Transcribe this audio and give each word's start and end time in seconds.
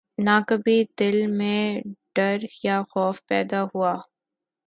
نہ 0.17 0.35
کبھی 0.47 0.77
دل 0.99 1.17
میں 1.37 1.63
ڈر 2.15 2.37
یا 2.63 2.81
خوف 2.89 3.15
پیدا 3.27 3.61
ہوا 3.63 3.93